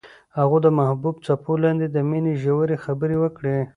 هغوی 0.37 0.59
د 0.63 0.67
محبوب 0.79 1.15
څپو 1.25 1.51
لاندې 1.63 1.87
د 1.89 1.97
مینې 2.09 2.33
ژورې 2.43 2.77
خبرې 2.85 3.17
وکړې. 3.19 3.57